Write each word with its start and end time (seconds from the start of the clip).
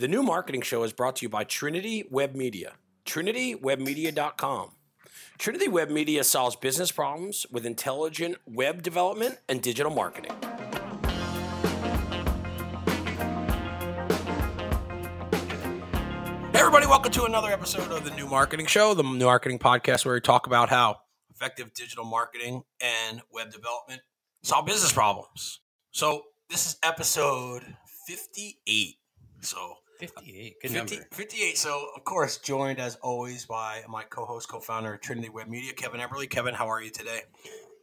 The 0.00 0.08
new 0.08 0.22
marketing 0.22 0.62
show 0.62 0.82
is 0.82 0.94
brought 0.94 1.16
to 1.16 1.26
you 1.26 1.28
by 1.28 1.44
Trinity 1.44 2.04
Web 2.10 2.34
Media. 2.34 2.72
TrinityWebMedia.com. 3.04 4.70
Trinity 5.36 5.68
Web 5.68 5.90
Media 5.90 6.24
solves 6.24 6.56
business 6.56 6.90
problems 6.90 7.44
with 7.52 7.66
intelligent 7.66 8.38
web 8.46 8.82
development 8.82 9.40
and 9.46 9.60
digital 9.60 9.92
marketing. 9.92 10.32
Hey, 16.50 16.60
everybody, 16.60 16.86
welcome 16.86 17.12
to 17.12 17.24
another 17.24 17.50
episode 17.50 17.92
of 17.92 18.02
the 18.02 18.12
New 18.12 18.26
Marketing 18.26 18.64
Show, 18.64 18.94
the 18.94 19.02
New 19.02 19.26
Marketing 19.26 19.58
Podcast, 19.58 20.06
where 20.06 20.14
we 20.14 20.22
talk 20.22 20.46
about 20.46 20.70
how 20.70 20.96
effective 21.28 21.74
digital 21.74 22.06
marketing 22.06 22.62
and 22.80 23.20
web 23.30 23.52
development 23.52 24.00
solve 24.42 24.64
business 24.64 24.92
problems. 24.92 25.60
So, 25.90 26.22
this 26.48 26.64
is 26.64 26.78
episode 26.82 27.76
58. 28.06 28.96
So, 29.42 29.76
58. 30.00 30.56
Good 30.62 30.70
50 30.70 30.94
number. 30.96 31.08
58. 31.12 31.58
So, 31.58 31.88
of 31.96 32.04
course, 32.04 32.38
joined 32.38 32.80
as 32.80 32.96
always 32.96 33.44
by 33.44 33.82
my 33.88 34.02
co 34.04 34.24
host, 34.24 34.48
co 34.48 34.60
founder 34.60 34.94
of 34.94 35.00
Trinity 35.00 35.28
Web 35.28 35.48
Media, 35.48 35.72
Kevin 35.72 36.00
Eberly. 36.00 36.28
Kevin, 36.28 36.54
how 36.54 36.68
are 36.68 36.82
you 36.82 36.90
today? 36.90 37.20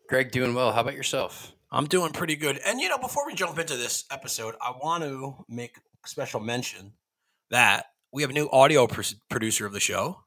Greg, 0.09 0.31
doing 0.31 0.53
well. 0.53 0.71
How 0.71 0.81
about 0.81 0.95
yourself? 0.95 1.53
I'm 1.71 1.85
doing 1.85 2.13
pretty 2.13 2.35
good. 2.35 2.59
And, 2.65 2.79
you 2.79 2.89
know, 2.89 2.97
before 2.97 3.25
we 3.25 3.35
jump 3.35 3.59
into 3.59 3.75
this 3.75 4.05
episode, 4.09 4.55
I 4.61 4.71
want 4.71 5.03
to 5.03 5.35
make 5.49 5.75
special 6.05 6.39
mention 6.39 6.93
that 7.51 7.87
we 8.11 8.23
have 8.23 8.31
a 8.31 8.33
new 8.33 8.49
audio 8.49 8.87
pr- 8.87 9.01
producer 9.29 9.65
of 9.65 9.73
the 9.73 9.79
show. 9.79 10.23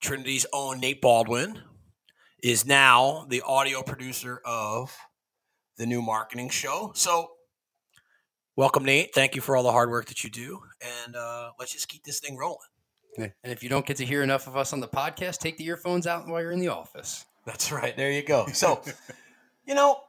Trinity's 0.00 0.46
own 0.52 0.80
Nate 0.80 1.00
Baldwin 1.02 1.60
is 2.42 2.64
now 2.64 3.26
the 3.28 3.42
audio 3.42 3.82
producer 3.82 4.40
of 4.46 4.96
the 5.76 5.86
new 5.86 6.00
marketing 6.00 6.48
show. 6.48 6.92
So, 6.94 7.32
welcome, 8.60 8.84
Nate. 8.84 9.14
Thank 9.14 9.34
you 9.34 9.40
for 9.40 9.56
all 9.56 9.62
the 9.62 9.72
hard 9.72 9.88
work 9.88 10.04
that 10.08 10.22
you 10.22 10.28
do. 10.28 10.60
And 11.06 11.16
uh, 11.16 11.52
let's 11.58 11.72
just 11.72 11.88
keep 11.88 12.04
this 12.04 12.20
thing 12.20 12.36
rolling. 12.36 12.58
And 13.16 13.32
if 13.44 13.62
you 13.62 13.70
don't 13.70 13.86
get 13.86 13.96
to 13.96 14.04
hear 14.04 14.22
enough 14.22 14.46
of 14.46 14.54
us 14.54 14.74
on 14.74 14.80
the 14.80 14.86
podcast, 14.86 15.38
take 15.38 15.56
the 15.56 15.64
earphones 15.64 16.06
out 16.06 16.28
while 16.28 16.42
you're 16.42 16.52
in 16.52 16.60
the 16.60 16.68
office. 16.68 17.24
That's 17.46 17.72
right. 17.72 17.96
There 17.96 18.10
you 18.10 18.22
go. 18.22 18.46
So, 18.52 18.82
you 19.66 19.74
know, 19.74 20.00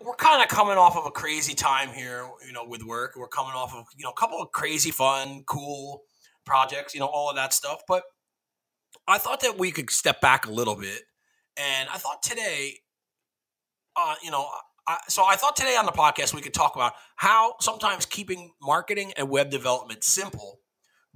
we're 0.00 0.16
kind 0.16 0.42
of 0.42 0.48
coming 0.48 0.76
off 0.76 0.96
of 0.96 1.06
a 1.06 1.12
crazy 1.12 1.54
time 1.54 1.90
here, 1.90 2.28
you 2.44 2.52
know, 2.52 2.64
with 2.66 2.82
work. 2.82 3.14
We're 3.16 3.28
coming 3.28 3.52
off 3.52 3.72
of, 3.72 3.86
you 3.96 4.02
know, 4.02 4.10
a 4.10 4.20
couple 4.20 4.42
of 4.42 4.50
crazy, 4.50 4.90
fun, 4.90 5.44
cool 5.46 6.02
projects, 6.44 6.92
you 6.92 6.98
know, 6.98 7.06
all 7.06 7.30
of 7.30 7.36
that 7.36 7.54
stuff. 7.54 7.82
But 7.86 8.02
I 9.06 9.18
thought 9.18 9.42
that 9.42 9.58
we 9.58 9.70
could 9.70 9.90
step 9.90 10.20
back 10.20 10.44
a 10.44 10.50
little 10.50 10.76
bit. 10.76 11.02
And 11.56 11.88
I 11.88 11.98
thought 11.98 12.20
today, 12.20 12.80
uh, 13.94 14.16
you 14.24 14.32
know, 14.32 14.48
So 15.08 15.24
I 15.24 15.36
thought 15.36 15.56
today 15.56 15.76
on 15.76 15.84
the 15.84 15.92
podcast 15.92 16.32
we 16.34 16.40
could 16.40 16.54
talk 16.54 16.76
about 16.76 16.92
how 17.16 17.54
sometimes 17.60 18.06
keeping 18.06 18.52
marketing 18.62 19.12
and 19.16 19.28
web 19.28 19.50
development 19.50 20.04
simple 20.04 20.60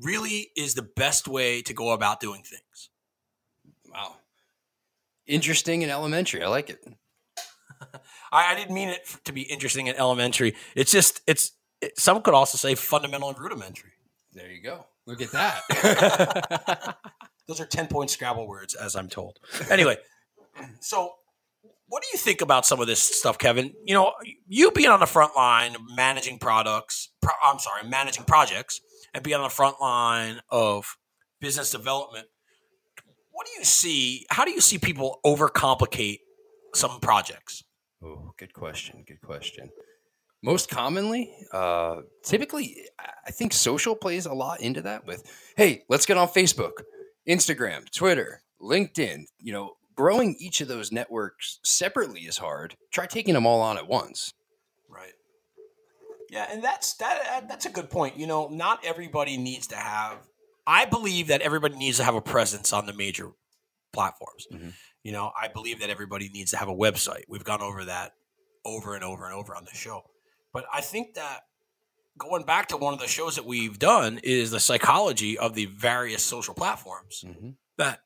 really 0.01 0.51
is 0.57 0.75
the 0.75 0.83
best 0.83 1.29
way 1.29 1.63
to 1.63 1.75
go 1.75 1.91
about 1.91 2.21
doing 2.21 2.43
things. 2.43 2.91
Wow. 3.93 4.17
Interesting 5.27 5.83
and 5.83 5.93
elementary. 5.93 6.43
I 6.43 6.49
like 6.49 6.71
it. 6.71 6.85
I, 8.33 8.53
I 8.53 8.55
didn't 8.55 8.75
mean 8.75 8.89
it 8.89 9.07
to 9.25 9.33
be 9.33 9.43
interesting 9.43 9.89
and 9.89 9.99
elementary. 9.99 10.55
It's 10.75 10.91
just 10.91 11.21
it's 11.27 11.53
it, 11.81 11.99
some 11.99 12.23
could 12.23 12.35
also 12.35 12.59
say 12.59 12.75
fundamental 12.75 13.29
and 13.29 13.39
rudimentary. 13.39 13.93
There 14.33 14.51
you 14.51 14.63
go. 14.63 14.87
Look 15.07 15.23
at 15.23 15.33
that. 15.33 16.97
Those 17.47 17.61
are 17.61 17.67
ten 17.67 17.87
point 17.87 18.11
Scrabble 18.11 18.47
words, 18.47 18.75
as 18.75 18.97
I'm 18.97 19.09
told. 19.09 19.39
Anyway, 19.71 19.97
so 20.81 21.15
what 21.91 22.03
do 22.03 22.09
you 22.13 22.19
think 22.19 22.41
about 22.41 22.65
some 22.65 22.81
of 22.81 22.87
this 22.87 23.03
stuff, 23.03 23.37
Kevin? 23.37 23.75
You 23.85 23.95
know, 23.95 24.13
you 24.49 24.71
being 24.71 24.89
on 24.89 25.01
the 25.01 25.07
front 25.07 25.37
line, 25.37 25.77
managing 25.95 26.39
products. 26.39 27.11
Pro, 27.21 27.33
I'm 27.45 27.59
sorry, 27.59 27.87
managing 27.89 28.25
projects, 28.25 28.81
and 29.13 29.23
being 29.23 29.37
on 29.37 29.43
the 29.43 29.49
front 29.51 29.81
line 29.81 30.41
of 30.51 30.97
business 31.41 31.71
development. 31.71 32.27
What 33.33 33.47
do 33.47 33.53
you 33.59 33.65
see? 33.65 34.27
How 34.31 34.45
do 34.45 34.51
you 34.51 34.61
see 34.61 34.79
people 34.79 35.21
overcomplicate 35.27 36.21
some 36.75 37.01
projects? 37.01 37.65
oh, 38.03 38.33
good 38.39 38.55
question. 38.55 39.05
Good 39.07 39.21
question. 39.21 39.69
Most 40.43 40.71
commonly, 40.71 41.31
uh, 41.53 41.97
typically, 42.25 42.89
I- 42.99 43.11
I 43.27 43.31
think 43.31 43.53
social 43.53 43.95
plays 43.95 44.25
a 44.27 44.33
lot 44.33 44.61
into 44.61 44.81
that. 44.83 45.05
With 45.05 45.23
hey, 45.57 45.85
let's 45.91 46.07
get 46.07 46.17
on 46.17 46.29
Facebook, 46.29 46.73
Instagram, 47.29 47.91
Twitter, 47.91 48.43
LinkedIn. 48.61 49.25
You 49.39 49.53
know, 49.53 49.77
growing 50.01 50.35
each 50.39 50.63
of 50.63 50.69
those 50.69 50.91
networks 50.91 51.59
separately 51.63 52.21
is 52.23 52.39
hard. 52.39 52.75
Try 52.91 53.05
taking 53.05 53.35
them 53.35 53.45
all 53.45 53.61
on 53.61 53.77
at 53.77 53.87
once. 53.87 54.33
Right. 54.89 55.13
Yeah, 56.31 56.47
and 56.51 56.65
that's 56.65 56.95
that. 56.95 57.45
That's 57.51 57.67
a 57.67 57.71
good 57.71 57.91
point. 57.91 58.17
You 58.17 58.27
know, 58.27 58.49
not 58.49 58.83
everybody 58.83 59.37
needs 59.37 59.67
to 59.67 59.77
have. 59.77 60.17
I 60.67 60.87
believe 60.87 61.27
that 61.27 61.43
everybody 61.43 61.77
needs 61.77 61.99
to 61.99 62.05
have 62.05 62.15
a 62.15 62.23
presence 62.23 62.73
on 62.73 62.87
the 62.87 62.95
major 62.95 63.33
platforms. 63.93 64.47
Mhm. 64.51 64.73
You 65.03 65.13
know, 65.13 65.33
I 65.39 65.49
believe 65.49 65.81
that 65.81 65.91
everybody 65.91 66.31
needs 66.31 66.51
to 66.53 66.57
have 66.57 66.69
a 66.69 66.75
website. 66.75 67.25
We've 67.29 67.45
gone 67.45 67.61
over 67.61 67.85
that 67.85 68.13
over 68.65 68.95
and 68.95 69.05
over 69.05 69.27
and 69.27 69.35
over 69.35 69.55
on 69.55 69.67
the 69.67 69.75
show. 69.75 70.03
But 70.55 70.65
I 70.73 70.81
think 70.81 71.15
that 71.17 71.41
going 72.17 72.45
back 72.45 72.69
to 72.69 72.79
one 72.79 72.95
of 72.95 73.01
the 73.01 73.07
shows 73.07 73.37
that 73.37 73.45
we've 73.45 73.79
done 73.79 74.19
is 74.23 74.51
the 74.51 74.61
psychology 74.61 75.37
of 75.37 75.55
the 75.55 75.67
various 75.67 76.23
social 76.25 76.55
platforms 76.55 77.23
Mhm. 77.27 77.57
that 77.77 78.01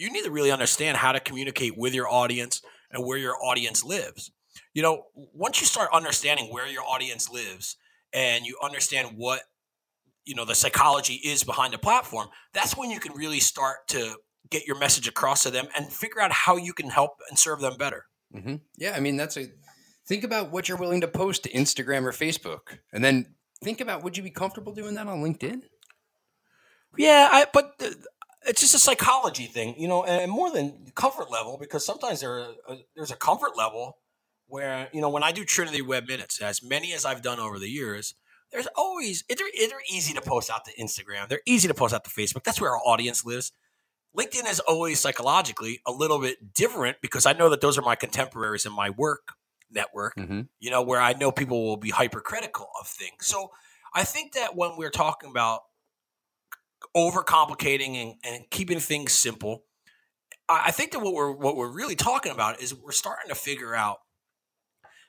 you 0.00 0.10
need 0.10 0.24
to 0.24 0.30
really 0.30 0.50
understand 0.50 0.96
how 0.96 1.12
to 1.12 1.20
communicate 1.20 1.76
with 1.76 1.94
your 1.94 2.08
audience 2.08 2.62
and 2.90 3.04
where 3.04 3.18
your 3.18 3.36
audience 3.36 3.84
lives. 3.84 4.32
You 4.72 4.82
know, 4.82 5.04
once 5.14 5.60
you 5.60 5.66
start 5.66 5.90
understanding 5.92 6.46
where 6.46 6.66
your 6.66 6.82
audience 6.82 7.30
lives 7.30 7.76
and 8.12 8.46
you 8.46 8.58
understand 8.62 9.10
what 9.16 9.42
you 10.24 10.34
know 10.34 10.44
the 10.44 10.54
psychology 10.54 11.14
is 11.14 11.44
behind 11.44 11.74
the 11.74 11.78
platform, 11.78 12.28
that's 12.54 12.76
when 12.76 12.90
you 12.90 12.98
can 12.98 13.12
really 13.12 13.40
start 13.40 13.88
to 13.88 14.16
get 14.48 14.66
your 14.66 14.78
message 14.78 15.06
across 15.06 15.42
to 15.42 15.50
them 15.50 15.66
and 15.76 15.92
figure 15.92 16.20
out 16.20 16.32
how 16.32 16.56
you 16.56 16.72
can 16.72 16.88
help 16.88 17.12
and 17.28 17.38
serve 17.38 17.60
them 17.60 17.76
better. 17.76 18.06
hmm 18.32 18.56
Yeah, 18.78 18.94
I 18.96 19.00
mean 19.00 19.18
that's 19.18 19.36
a 19.36 19.48
think 20.08 20.24
about 20.24 20.50
what 20.50 20.66
you're 20.66 20.78
willing 20.78 21.02
to 21.02 21.08
post 21.08 21.44
to 21.44 21.50
Instagram 21.50 22.04
or 22.04 22.12
Facebook, 22.12 22.78
and 22.92 23.04
then 23.04 23.34
think 23.62 23.82
about 23.82 24.02
would 24.02 24.16
you 24.16 24.22
be 24.22 24.30
comfortable 24.30 24.72
doing 24.72 24.94
that 24.94 25.08
on 25.08 25.22
LinkedIn? 25.22 25.62
Yeah, 26.96 27.28
I, 27.30 27.46
but 27.52 27.80
it's 28.46 28.60
just 28.60 28.74
a 28.74 28.78
psychology 28.78 29.46
thing, 29.46 29.74
you 29.78 29.88
know, 29.88 30.04
and 30.04 30.30
more 30.30 30.50
than 30.50 30.90
comfort 30.94 31.30
level 31.30 31.58
because 31.60 31.84
sometimes 31.84 32.20
there 32.20 32.40
uh, 32.68 32.76
there's 32.96 33.10
a 33.10 33.16
comfort 33.16 33.56
level 33.56 33.98
where 34.46 34.88
you 34.92 35.00
know 35.00 35.08
when 35.10 35.22
I 35.22 35.32
do 35.32 35.44
Trinity 35.44 35.82
Web 35.82 36.08
Minutes, 36.08 36.40
as 36.40 36.62
many 36.62 36.92
as 36.92 37.04
I've 37.04 37.22
done 37.22 37.38
over 37.38 37.58
the 37.58 37.68
years, 37.68 38.14
there's 38.52 38.68
always 38.76 39.24
they're, 39.28 39.36
they're 39.58 39.78
easy 39.90 40.14
to 40.14 40.20
post 40.22 40.50
out 40.50 40.64
to 40.64 40.74
Instagram, 40.74 41.28
they're 41.28 41.42
easy 41.46 41.68
to 41.68 41.74
post 41.74 41.94
out 41.94 42.04
to 42.04 42.10
Facebook. 42.10 42.44
That's 42.44 42.60
where 42.60 42.70
our 42.70 42.80
audience 42.84 43.24
lives. 43.24 43.52
LinkedIn 44.18 44.50
is 44.50 44.58
always 44.60 44.98
psychologically 44.98 45.80
a 45.86 45.92
little 45.92 46.18
bit 46.18 46.52
different 46.52 46.96
because 47.00 47.26
I 47.26 47.32
know 47.32 47.48
that 47.50 47.60
those 47.60 47.78
are 47.78 47.82
my 47.82 47.94
contemporaries 47.94 48.66
in 48.66 48.72
my 48.72 48.90
work 48.90 49.34
network 49.70 50.16
Mm-hmm. 50.16 50.40
you 50.58 50.70
know, 50.70 50.82
where 50.82 51.00
I 51.00 51.12
know 51.12 51.30
people 51.30 51.64
will 51.64 51.76
be 51.76 51.90
hypercritical 51.90 52.68
of 52.80 52.88
things. 52.88 53.26
So 53.26 53.52
I 53.94 54.02
think 54.02 54.32
that 54.32 54.56
when 54.56 54.76
we're 54.76 54.90
talking 54.90 55.30
about 55.30 55.60
overcomplicating 56.96 57.96
and, 57.96 58.14
and 58.24 58.44
keeping 58.50 58.80
things 58.80 59.12
simple, 59.12 59.64
I, 60.48 60.64
I 60.66 60.70
think 60.70 60.92
that 60.92 61.00
what 61.00 61.14
we're 61.14 61.32
what 61.32 61.56
we're 61.56 61.72
really 61.72 61.96
talking 61.96 62.32
about 62.32 62.60
is 62.60 62.74
we're 62.74 62.92
starting 62.92 63.28
to 63.28 63.34
figure 63.34 63.74
out 63.74 63.98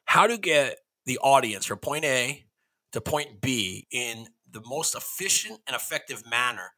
how 0.05 0.27
to 0.27 0.37
get 0.37 0.77
the 1.05 1.17
audience 1.19 1.65
from 1.65 1.79
point 1.79 2.05
A 2.05 2.45
to 2.91 3.01
point 3.01 3.41
B 3.41 3.87
in 3.91 4.27
the 4.49 4.61
most 4.65 4.95
efficient 4.95 5.59
and 5.67 5.75
effective 5.75 6.29
manner 6.29 6.71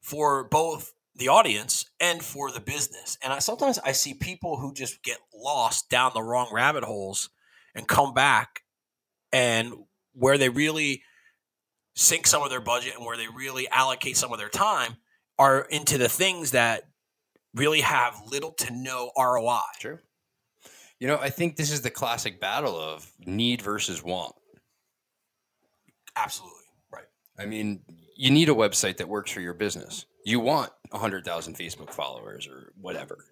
for 0.00 0.44
both 0.48 0.92
the 1.14 1.28
audience 1.28 1.84
and 2.00 2.22
for 2.22 2.50
the 2.50 2.60
business. 2.60 3.18
And 3.22 3.32
I, 3.32 3.38
sometimes 3.38 3.78
I 3.78 3.92
see 3.92 4.14
people 4.14 4.56
who 4.56 4.72
just 4.72 5.02
get 5.02 5.18
lost 5.34 5.88
down 5.88 6.12
the 6.14 6.22
wrong 6.22 6.48
rabbit 6.52 6.84
holes 6.84 7.30
and 7.74 7.86
come 7.86 8.14
back 8.14 8.62
and 9.32 9.74
where 10.14 10.38
they 10.38 10.48
really 10.48 11.02
sink 11.94 12.26
some 12.26 12.42
of 12.42 12.50
their 12.50 12.60
budget 12.60 12.94
and 12.96 13.04
where 13.04 13.16
they 13.16 13.28
really 13.28 13.68
allocate 13.68 14.16
some 14.16 14.32
of 14.32 14.38
their 14.38 14.48
time 14.48 14.96
are 15.38 15.60
into 15.70 15.98
the 15.98 16.08
things 16.08 16.52
that 16.52 16.84
really 17.54 17.80
have 17.80 18.14
little 18.30 18.52
to 18.52 18.72
no 18.72 19.10
ROI. 19.16 19.60
True. 19.80 19.98
You 20.98 21.08
know, 21.08 21.18
I 21.20 21.30
think 21.30 21.56
this 21.56 21.70
is 21.70 21.82
the 21.82 21.90
classic 21.90 22.40
battle 22.40 22.78
of 22.78 23.10
need 23.26 23.60
versus 23.60 24.02
want. 24.02 24.34
Absolutely. 26.16 26.58
Right. 26.92 27.06
I 27.38 27.46
mean, 27.46 27.80
you 28.16 28.30
need 28.30 28.48
a 28.48 28.54
website 28.54 28.98
that 28.98 29.08
works 29.08 29.30
for 29.30 29.40
your 29.40 29.54
business. 29.54 30.06
You 30.24 30.38
want 30.38 30.70
100,000 30.90 31.56
Facebook 31.56 31.90
followers 31.90 32.46
or 32.46 32.72
whatever. 32.80 33.24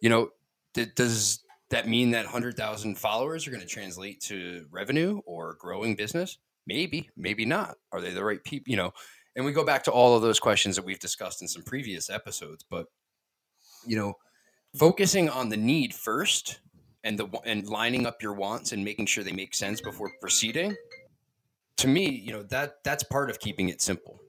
You 0.00 0.08
know, 0.08 0.30
th- 0.74 0.94
does 0.94 1.44
that 1.70 1.86
mean 1.86 2.12
that 2.12 2.24
100,000 2.24 2.96
followers 2.96 3.46
are 3.46 3.50
going 3.50 3.60
to 3.60 3.66
translate 3.68 4.20
to 4.22 4.64
revenue 4.70 5.20
or 5.26 5.56
growing 5.60 5.96
business? 5.96 6.38
Maybe, 6.68 7.10
maybe 7.16 7.44
not. 7.44 7.76
Are 7.90 8.00
they 8.00 8.12
the 8.12 8.24
right 8.24 8.42
people? 8.44 8.70
You 8.70 8.76
know, 8.76 8.92
and 9.34 9.44
we 9.44 9.52
go 9.52 9.64
back 9.64 9.84
to 9.84 9.90
all 9.90 10.14
of 10.14 10.22
those 10.22 10.38
questions 10.38 10.76
that 10.76 10.84
we've 10.84 11.00
discussed 11.00 11.42
in 11.42 11.48
some 11.48 11.62
previous 11.62 12.10
episodes, 12.10 12.64
but 12.68 12.86
you 13.86 13.96
know, 13.96 14.14
focusing 14.76 15.28
on 15.28 15.48
the 15.48 15.56
need 15.56 15.94
first 15.94 16.60
and 17.02 17.18
the 17.18 17.26
and 17.44 17.66
lining 17.66 18.06
up 18.06 18.22
your 18.22 18.34
wants 18.34 18.72
and 18.72 18.84
making 18.84 19.06
sure 19.06 19.24
they 19.24 19.32
make 19.32 19.54
sense 19.54 19.80
before 19.80 20.10
proceeding 20.20 20.76
to 21.78 21.88
me, 21.88 22.10
you 22.10 22.32
know, 22.32 22.42
that 22.44 22.84
that's 22.84 23.04
part 23.04 23.30
of 23.30 23.40
keeping 23.40 23.68
it 23.68 23.80
simple. 23.80 24.20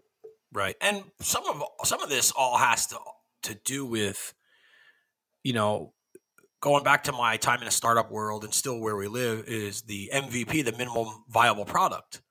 Right. 0.54 0.76
And 0.82 1.04
some 1.20 1.46
of 1.46 1.62
some 1.84 2.02
of 2.02 2.10
this 2.10 2.32
all 2.32 2.58
has 2.58 2.88
to 2.88 2.98
to 3.44 3.56
do 3.66 3.86
with 3.86 4.34
you 5.44 5.54
know 5.54 5.94
going 6.62 6.84
back 6.84 7.04
to 7.06 7.12
my 7.12 7.38
time 7.38 7.62
in 7.62 7.68
a 7.68 7.72
startup 7.72 8.12
world 8.12 8.44
and 8.44 8.54
still 8.54 8.80
where 8.80 8.96
we 8.96 9.08
live 9.08 9.46
is 9.48 9.84
the 9.84 10.12
MVP, 10.14 10.66
the 10.66 10.74
minimum 10.74 11.08
viable 11.30 11.66
product. 11.66 12.22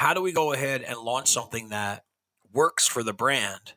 How 0.00 0.14
do 0.14 0.22
we 0.22 0.32
go 0.32 0.54
ahead 0.54 0.80
and 0.80 0.98
launch 0.98 1.28
something 1.28 1.68
that 1.68 2.06
works 2.54 2.86
for 2.86 3.02
the 3.02 3.12
brand 3.12 3.74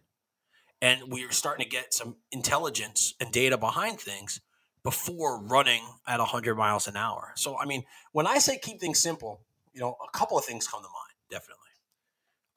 and 0.82 1.12
we're 1.12 1.32
starting 1.32 1.66
to 1.66 1.70
get 1.70 1.94
some 1.94 2.16
intelligence 2.32 3.14
and 3.20 3.30
data 3.30 3.58
behind 3.58 4.00
things 4.00 4.40
before 4.86 5.44
running 5.44 5.84
at 6.08 6.20
100 6.20 6.56
miles 6.56 6.88
an 6.88 6.96
hour. 6.96 7.34
So 7.36 7.60
I 7.60 7.66
mean, 7.66 7.84
when 8.14 8.26
I 8.26 8.38
say 8.38 8.58
keep 8.58 8.80
things 8.80 9.00
simple, 9.00 9.42
you 9.74 9.82
know, 9.82 9.98
a 10.02 10.18
couple 10.18 10.38
of 10.38 10.46
things 10.46 10.66
come 10.66 10.80
to 10.80 10.88
mind, 10.88 11.14
definitely. 11.30 11.58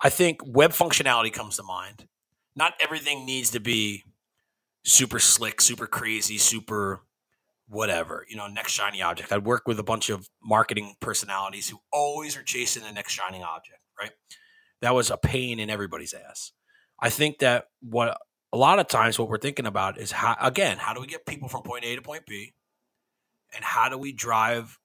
I 0.00 0.10
think 0.10 0.42
web 0.46 0.70
functionality 0.70 1.32
comes 1.32 1.56
to 1.56 1.64
mind. 1.64 2.06
Not 2.54 2.74
everything 2.78 3.26
needs 3.26 3.50
to 3.50 3.58
be 3.58 4.04
super 4.84 5.18
slick, 5.18 5.60
super 5.60 5.88
crazy, 5.88 6.38
super 6.38 7.00
whatever, 7.68 8.24
you 8.28 8.36
know, 8.36 8.46
next 8.46 8.72
shiny 8.72 9.02
object. 9.02 9.32
I'd 9.32 9.44
work 9.44 9.66
with 9.66 9.78
a 9.78 9.84
bunch 9.84 10.08
of 10.08 10.28
marketing 10.42 10.94
personalities 11.00 11.68
who 11.68 11.78
always 11.92 12.36
are 12.36 12.42
chasing 12.42 12.82
the 12.82 12.92
next 12.92 13.12
shining 13.12 13.42
object, 13.42 13.80
right? 13.98 14.12
That 14.82 14.94
was 14.94 15.10
a 15.10 15.16
pain 15.16 15.58
in 15.58 15.70
everybody's 15.70 16.14
ass. 16.14 16.52
I 17.00 17.10
think 17.10 17.38
that 17.40 17.66
what 17.80 18.18
a 18.52 18.56
lot 18.56 18.78
of 18.78 18.88
times 18.88 19.18
what 19.18 19.28
we're 19.28 19.38
thinking 19.38 19.66
about 19.66 19.98
is 19.98 20.12
how 20.12 20.36
again, 20.40 20.78
how 20.78 20.94
do 20.94 21.00
we 21.00 21.06
get 21.06 21.26
people 21.26 21.48
from 21.48 21.62
point 21.62 21.84
A 21.84 21.96
to 21.96 22.02
point 22.02 22.24
B? 22.26 22.54
And 23.54 23.64
how 23.64 23.88
do 23.88 23.96
we 23.96 24.12
drive 24.12 24.78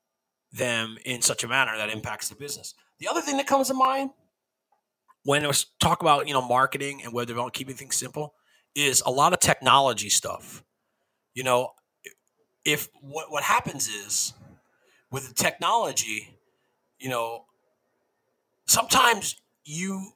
them 0.51 0.98
in 1.06 1.22
such 1.22 1.44
a 1.44 1.48
manner 1.48 1.75
that 1.77 1.89
impacts 1.89 2.30
the 2.30 2.36
business? 2.36 2.74
The 3.00 3.07
other 3.07 3.22
thing 3.22 3.38
that 3.38 3.48
comes 3.48 3.68
to 3.68 3.74
mind 3.74 4.12
when 5.24 5.44
I 5.44 5.48
was 5.48 5.68
talk 5.80 6.01
about, 6.01 6.27
you 6.27 6.34
know, 6.34 6.42
marketing 6.42 7.01
and 7.04 7.13
web 7.13 7.27
development, 7.27 7.54
keeping 7.54 7.75
things 7.75 7.95
simple, 7.95 8.34
is 8.75 9.04
a 9.06 9.12
lot 9.12 9.34
of 9.34 9.39
technology 9.39 10.10
stuff. 10.10 10.63
You 11.34 11.44
know, 11.44 11.72
if 12.66 12.90
what 13.02 13.31
what 13.31 13.44
happens 13.44 13.88
is 13.88 14.34
with 15.12 15.28
the 15.28 15.34
technology, 15.34 16.38
you 17.00 17.10
know, 17.10 17.46
sometimes 18.68 19.36
you 19.63 20.12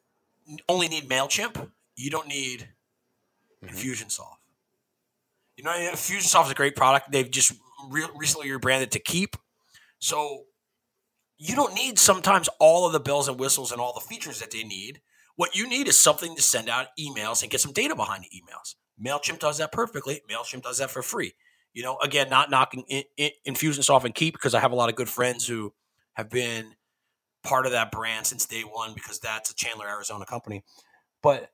only 0.69 0.88
need 0.88 1.09
Mailchimp. 1.09 1.69
You 1.95 2.09
don't 2.09 2.27
need 2.27 2.69
mm-hmm. 3.63 3.75
Infusionsoft. 3.75 4.38
You 5.57 5.63
know, 5.63 5.71
Infusionsoft 5.71 6.45
is 6.45 6.51
a 6.51 6.56
great 6.56 6.75
product. 6.75 7.12
They've 7.12 7.30
just 7.30 7.53
re- 7.89 8.07
recently 8.15 8.51
rebranded 8.51 8.92
to 8.92 9.00
Keap. 9.00 9.36
So 10.00 10.44
you 11.38 11.56
don't 11.56 11.74
need 11.74 11.97
sometimes 12.00 12.50
all 12.59 12.86
of 12.86 12.94
the 12.94 13.00
bells 13.00 13.27
and 13.27 13.39
whistles 13.39 13.71
and 13.71 13.81
all 13.81 13.94
the 13.94 14.01
features 14.01 14.39
that 14.39 14.51
they 14.51 14.63
need. 14.63 15.01
What 15.36 15.56
you 15.56 15.68
need 15.68 15.88
is 15.88 15.97
something 15.97 16.36
to 16.36 16.42
send 16.42 16.69
out 16.69 16.88
emails 17.00 17.42
and 17.42 17.51
get 17.51 17.62
some 17.62 17.74
data 17.74 17.95
behind 17.95 18.24
the 18.24 18.30
emails. 18.30 18.75
MailChimp 19.03 19.39
does 19.39 19.57
that 19.57 19.71
perfectly. 19.71 20.21
MailChimp 20.30 20.63
does 20.63 20.77
that 20.77 20.92
for 20.92 21.01
free. 21.01 21.33
You 21.75 21.83
know, 21.83 21.98
again, 22.01 22.30
not 22.30 22.50
knocking 22.50 22.86
in, 22.88 23.04
in, 23.18 23.31
Infusionsoft 23.45 24.06
and 24.06 24.16
Keap 24.16 24.33
because 24.33 24.56
I 24.56 24.62
have 24.62 24.72
a 24.72 24.75
lot 24.75 24.89
of 24.89 24.95
good 24.95 25.10
friends 25.10 25.45
who 25.45 25.74
have 26.13 26.30
been 26.30 26.74
part 27.44 27.66
of 27.66 27.74
that 27.74 27.92
brand 27.92 28.25
since 28.25 28.45
day 28.45 28.62
one 28.62 28.94
because 28.94 29.19
that's 29.19 29.51
a 29.51 29.56
Chandler, 29.56 29.88
Arizona 29.88 30.25
company. 30.25 30.63
But 31.22 31.51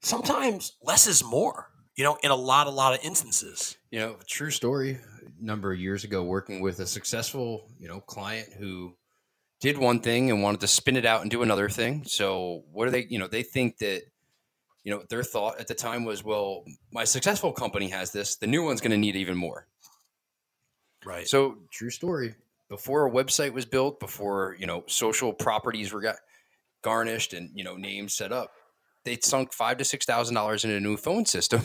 sometimes 0.00 0.76
less 0.80 1.08
is 1.08 1.24
more, 1.24 1.68
you 1.96 2.04
know, 2.04 2.16
in 2.22 2.30
a 2.30 2.36
lot, 2.36 2.68
a 2.68 2.70
lot 2.70 2.94
of 2.94 3.04
instances. 3.04 3.76
You 3.90 3.98
know, 3.98 4.16
true 4.28 4.50
story. 4.50 4.92
A 4.92 5.44
number 5.44 5.72
of 5.72 5.80
years 5.80 6.04
ago, 6.04 6.22
working 6.22 6.60
with 6.60 6.78
a 6.78 6.86
successful, 6.86 7.68
you 7.78 7.88
know, 7.88 8.00
client 8.00 8.48
who 8.56 8.96
did 9.60 9.76
one 9.76 10.00
thing 10.00 10.30
and 10.30 10.40
wanted 10.40 10.60
to 10.60 10.68
spin 10.68 10.96
it 10.96 11.04
out 11.04 11.22
and 11.22 11.30
do 11.30 11.42
another 11.42 11.68
thing. 11.68 12.04
So 12.04 12.62
what 12.70 12.84
do 12.84 12.92
they, 12.92 13.06
you 13.08 13.18
know, 13.18 13.26
they 13.26 13.42
think 13.42 13.78
that 13.78 14.02
you 14.84 14.92
know, 14.92 15.02
their 15.08 15.22
thought 15.22 15.60
at 15.60 15.68
the 15.68 15.74
time 15.74 16.04
was, 16.04 16.24
well, 16.24 16.64
my 16.92 17.04
successful 17.04 17.52
company 17.52 17.88
has 17.88 18.10
this, 18.10 18.36
the 18.36 18.46
new 18.46 18.64
one's 18.64 18.80
going 18.80 18.90
to 18.90 18.96
need 18.96 19.16
even 19.16 19.36
more. 19.36 19.66
Right. 21.04 21.26
So, 21.26 21.58
true 21.70 21.90
story. 21.90 22.34
Before 22.68 23.06
a 23.06 23.10
website 23.10 23.52
was 23.52 23.66
built, 23.66 24.00
before, 24.00 24.56
you 24.58 24.66
know, 24.66 24.84
social 24.86 25.32
properties 25.32 25.92
were 25.92 26.00
got 26.00 26.16
garnished 26.82 27.32
and, 27.34 27.50
you 27.54 27.64
know, 27.64 27.76
names 27.76 28.14
set 28.14 28.32
up, 28.32 28.52
they'd 29.04 29.24
sunk 29.24 29.52
five 29.52 29.78
to 29.78 29.84
six 29.84 30.06
thousand 30.06 30.34
dollars 30.34 30.64
in 30.64 30.70
a 30.70 30.80
new 30.80 30.96
phone 30.96 31.26
system 31.26 31.60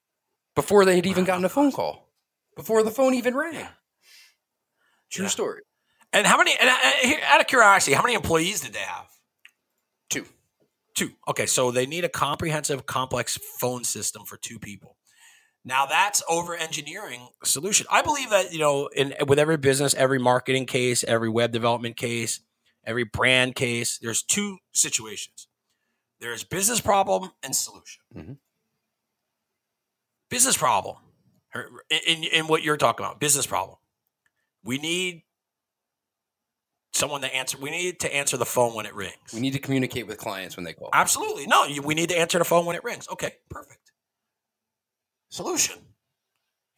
before 0.54 0.84
they 0.84 0.96
had 0.96 1.06
even 1.06 1.24
gotten 1.24 1.44
a 1.44 1.48
phone 1.48 1.72
call, 1.72 2.10
before 2.56 2.82
the 2.82 2.90
phone 2.90 3.14
even 3.14 3.34
rang. 3.34 3.66
True 5.10 5.24
yeah. 5.24 5.30
story. 5.30 5.62
And 6.12 6.26
how 6.26 6.36
many? 6.36 6.54
And 6.60 6.68
uh, 6.68 7.24
out 7.28 7.40
of 7.40 7.46
curiosity, 7.46 7.94
how 7.94 8.02
many 8.02 8.14
employees 8.14 8.60
did 8.60 8.74
they 8.74 8.80
have? 8.80 9.06
Two. 10.10 10.26
Two. 10.94 11.10
Okay, 11.28 11.46
so 11.46 11.70
they 11.70 11.86
need 11.86 12.04
a 12.04 12.08
comprehensive, 12.08 12.86
complex 12.86 13.38
phone 13.58 13.84
system 13.84 14.24
for 14.24 14.36
two 14.36 14.58
people. 14.58 14.96
Now 15.64 15.86
that's 15.86 16.22
over 16.28 16.54
engineering 16.56 17.28
solution. 17.44 17.86
I 17.90 18.02
believe 18.02 18.30
that 18.30 18.52
you 18.52 18.58
know, 18.58 18.88
in 18.88 19.14
with 19.26 19.38
every 19.38 19.56
business, 19.56 19.94
every 19.94 20.18
marketing 20.18 20.66
case, 20.66 21.04
every 21.04 21.28
web 21.28 21.52
development 21.52 21.96
case, 21.96 22.40
every 22.84 23.04
brand 23.04 23.54
case, 23.54 23.98
there's 23.98 24.22
two 24.22 24.58
situations. 24.72 25.46
There's 26.20 26.44
business 26.44 26.80
problem 26.80 27.30
and 27.42 27.54
solution. 27.54 28.02
Mm-hmm. 28.16 28.32
Business 30.30 30.56
problem, 30.56 30.96
in, 32.06 32.24
in 32.24 32.46
what 32.46 32.62
you're 32.62 32.76
talking 32.76 33.04
about, 33.04 33.20
business 33.20 33.46
problem. 33.46 33.76
We 34.64 34.78
need 34.78 35.24
someone 36.92 37.22
to 37.22 37.34
answer. 37.34 37.58
We 37.58 37.70
need 37.70 38.00
to 38.00 38.14
answer 38.14 38.36
the 38.36 38.46
phone 38.46 38.74
when 38.74 38.86
it 38.86 38.94
rings. 38.94 39.32
We 39.32 39.40
need 39.40 39.52
to 39.52 39.58
communicate 39.58 40.06
with 40.06 40.18
clients 40.18 40.56
when 40.56 40.64
they 40.64 40.72
call. 40.72 40.90
Absolutely. 40.92 41.46
No, 41.46 41.64
you, 41.64 41.82
we 41.82 41.94
need 41.94 42.10
to 42.10 42.18
answer 42.18 42.38
the 42.38 42.44
phone 42.44 42.66
when 42.66 42.76
it 42.76 42.84
rings. 42.84 43.08
Okay, 43.10 43.34
perfect. 43.50 43.92
Solution. 45.28 45.76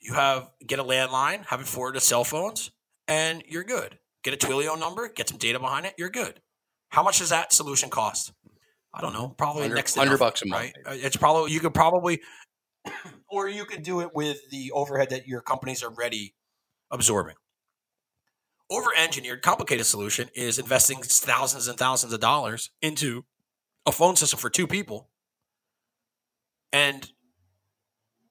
You 0.00 0.14
have 0.14 0.50
get 0.64 0.78
a 0.78 0.84
landline, 0.84 1.46
have 1.46 1.60
it 1.60 1.66
forwarded 1.66 2.00
to 2.00 2.06
cell 2.06 2.24
phones, 2.24 2.70
and 3.08 3.42
you're 3.48 3.64
good. 3.64 3.98
Get 4.22 4.34
a 4.34 4.36
Twilio 4.46 4.78
number, 4.78 5.08
get 5.08 5.28
some 5.28 5.38
data 5.38 5.58
behind 5.58 5.86
it, 5.86 5.94
you're 5.98 6.10
good. 6.10 6.40
How 6.88 7.02
much 7.02 7.18
does 7.18 7.30
that 7.30 7.52
solution 7.52 7.90
cost? 7.90 8.32
I 8.92 9.00
don't 9.00 9.12
know. 9.12 9.28
Probably 9.36 9.68
next 9.68 9.96
hundred 9.96 10.18
bucks 10.18 10.42
a 10.42 10.46
month. 10.46 10.72
Right? 10.86 11.00
It's 11.02 11.16
probably 11.16 11.52
you 11.52 11.60
could 11.60 11.74
probably, 11.74 12.20
or 13.28 13.48
you 13.48 13.64
could 13.64 13.82
do 13.82 14.02
it 14.02 14.14
with 14.14 14.38
the 14.50 14.70
overhead 14.72 15.10
that 15.10 15.26
your 15.26 15.40
companies 15.40 15.82
are 15.82 15.90
ready 15.90 16.34
absorbing 16.90 17.34
over 18.70 18.90
engineered, 18.96 19.42
complicated 19.42 19.86
solution 19.86 20.28
is 20.34 20.58
investing 20.58 20.98
thousands 21.02 21.68
and 21.68 21.78
thousands 21.78 22.12
of 22.12 22.20
dollars 22.20 22.70
into 22.80 23.24
a 23.86 23.92
phone 23.92 24.16
system 24.16 24.38
for 24.38 24.50
two 24.50 24.66
people. 24.66 25.10
And 26.72 27.08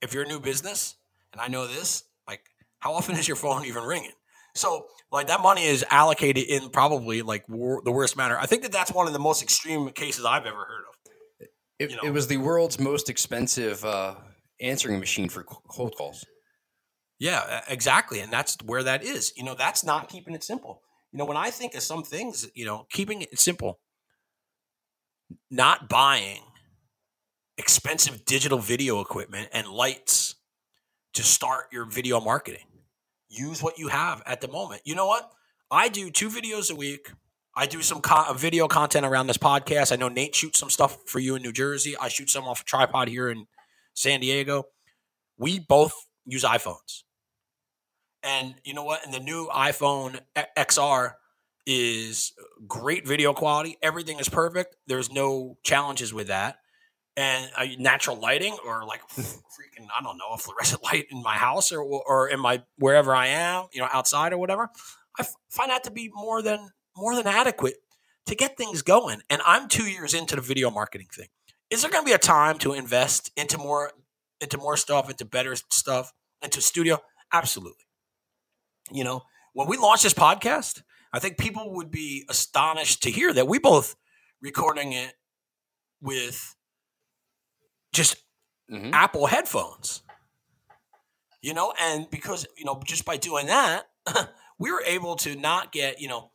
if 0.01 0.13
you're 0.13 0.23
a 0.23 0.27
new 0.27 0.39
business, 0.39 0.95
and 1.31 1.41
I 1.41 1.47
know 1.47 1.67
this, 1.67 2.03
like, 2.27 2.41
how 2.79 2.93
often 2.93 3.15
is 3.15 3.27
your 3.27 3.37
phone 3.37 3.65
even 3.65 3.83
ringing? 3.83 4.11
So, 4.55 4.85
like, 5.11 5.27
that 5.27 5.41
money 5.41 5.65
is 5.65 5.85
allocated 5.89 6.43
in 6.43 6.69
probably 6.69 7.21
like 7.21 7.47
the 7.47 7.91
worst 7.91 8.17
manner. 8.17 8.37
I 8.37 8.45
think 8.45 8.63
that 8.63 8.71
that's 8.71 8.91
one 8.91 9.07
of 9.07 9.13
the 9.13 9.19
most 9.19 9.41
extreme 9.41 9.89
cases 9.89 10.25
I've 10.25 10.45
ever 10.45 10.57
heard 10.57 10.83
of. 10.89 11.47
It, 11.79 11.89
you 11.89 11.95
know? 11.95 12.03
it 12.03 12.11
was 12.11 12.27
the 12.27 12.37
world's 12.37 12.79
most 12.79 13.09
expensive 13.09 13.83
uh, 13.83 14.15
answering 14.59 14.99
machine 14.99 15.29
for 15.29 15.43
cold 15.43 15.95
calls. 15.95 16.25
Yeah, 17.19 17.61
exactly. 17.67 18.19
And 18.19 18.31
that's 18.31 18.57
where 18.65 18.83
that 18.83 19.03
is. 19.03 19.33
You 19.37 19.43
know, 19.43 19.55
that's 19.55 19.83
not 19.83 20.09
keeping 20.09 20.33
it 20.35 20.43
simple. 20.43 20.81
You 21.11 21.19
know, 21.19 21.25
when 21.25 21.37
I 21.37 21.51
think 21.51 21.75
of 21.75 21.83
some 21.83 22.03
things, 22.03 22.49
you 22.55 22.65
know, 22.65 22.87
keeping 22.89 23.21
it 23.21 23.39
simple, 23.39 23.79
not 25.49 25.87
buying 25.87 26.41
expensive 27.57 28.25
digital 28.25 28.57
video 28.57 28.99
equipment 28.99 29.49
and 29.53 29.67
lights 29.67 30.35
to 31.13 31.23
start 31.23 31.65
your 31.71 31.85
video 31.85 32.19
marketing. 32.19 32.65
Use 33.29 33.61
what 33.61 33.77
you 33.77 33.87
have 33.89 34.21
at 34.25 34.41
the 34.41 34.47
moment. 34.47 34.81
You 34.85 34.95
know 34.95 35.07
what? 35.07 35.31
I 35.69 35.89
do 35.89 36.09
two 36.09 36.29
videos 36.29 36.71
a 36.71 36.75
week. 36.75 37.11
I 37.55 37.67
do 37.67 37.81
some 37.81 38.01
co- 38.01 38.33
video 38.33 38.67
content 38.67 39.05
around 39.05 39.27
this 39.27 39.37
podcast. 39.37 39.91
I 39.91 39.95
know 39.95 40.09
Nate 40.09 40.35
shoots 40.35 40.59
some 40.59 40.69
stuff 40.69 40.97
for 41.05 41.19
you 41.19 41.35
in 41.35 41.43
New 41.43 41.51
Jersey. 41.51 41.95
I 41.97 42.07
shoot 42.07 42.29
some 42.29 42.45
off 42.45 42.61
a 42.61 42.63
tripod 42.63 43.07
here 43.07 43.29
in 43.29 43.45
San 43.93 44.19
Diego. 44.21 44.65
We 45.37 45.59
both 45.59 45.93
use 46.25 46.43
iPhones. 46.43 47.03
And 48.23 48.55
you 48.63 48.73
know 48.73 48.83
what? 48.83 49.05
And 49.05 49.13
the 49.13 49.19
new 49.19 49.47
iPhone 49.47 50.19
XR 50.57 51.13
is 51.65 52.33
great 52.67 53.07
video 53.07 53.33
quality. 53.33 53.77
Everything 53.81 54.19
is 54.19 54.29
perfect. 54.29 54.75
There's 54.87 55.11
no 55.11 55.57
challenges 55.63 56.13
with 56.13 56.27
that. 56.27 56.57
And 57.15 57.51
uh, 57.55 57.65
natural 57.77 58.19
lighting 58.19 58.57
or 58.65 58.85
like 58.85 59.01
freaking, 59.11 59.87
I 59.97 60.01
don't 60.01 60.17
know, 60.17 60.33
a 60.33 60.37
fluorescent 60.37 60.83
light 60.83 61.07
in 61.11 61.21
my 61.21 61.35
house 61.35 61.71
or, 61.71 61.81
or 61.81 62.27
in 62.29 62.39
my 62.39 62.63
wherever 62.77 63.13
I 63.13 63.27
am, 63.27 63.65
you 63.73 63.81
know, 63.81 63.89
outside 63.91 64.33
or 64.33 64.37
whatever. 64.37 64.69
I 65.19 65.25
find 65.49 65.69
that 65.69 65.83
to 65.83 65.91
be 65.91 66.09
more 66.13 66.41
than 66.41 66.69
more 66.97 67.15
than 67.15 67.27
adequate 67.27 67.75
to 68.25 68.35
get 68.35 68.57
things 68.57 68.81
going. 68.81 69.21
And 69.29 69.41
I'm 69.45 69.67
two 69.67 69.85
years 69.85 70.13
into 70.13 70.35
the 70.35 70.41
video 70.41 70.71
marketing 70.71 71.07
thing. 71.13 71.27
Is 71.69 71.81
there 71.81 71.91
going 71.91 72.03
to 72.03 72.09
be 72.09 72.13
a 72.13 72.19
time 72.19 72.57
to 72.59 72.73
invest 72.73 73.31
into 73.35 73.57
more 73.57 73.91
into 74.43 74.57
more 74.57 74.77
stuff, 74.77 75.09
into 75.09 75.25
better 75.25 75.55
stuff, 75.71 76.11
into 76.41 76.61
studio? 76.61 76.99
Absolutely. 77.31 77.85
You 78.91 79.03
know, 79.03 79.23
when 79.53 79.67
we 79.67 79.77
launched 79.77 80.03
this 80.03 80.13
podcast, 80.13 80.83
I 81.11 81.19
think 81.19 81.37
people 81.37 81.73
would 81.75 81.89
be 81.91 82.25
astonished 82.29 83.03
to 83.03 83.11
hear 83.11 83.33
that 83.33 83.47
we 83.47 83.59
both 83.59 83.95
recording 84.41 84.93
it 84.93 85.13
with 86.01 86.55
just 87.93 88.17
Mhm. 88.71 88.93
Apple 88.93 89.27
headphones. 89.27 90.01
You 91.41 91.53
know, 91.53 91.73
and 91.79 92.09
because, 92.09 92.45
you 92.57 92.65
know, 92.65 92.81
just 92.85 93.03
by 93.05 93.17
doing 93.17 93.47
that, 93.47 93.89
we 94.59 94.71
were 94.71 94.83
able 94.85 95.15
to 95.17 95.35
not 95.35 95.71
get, 95.71 95.99
you 95.99 96.07
know, 96.07 96.31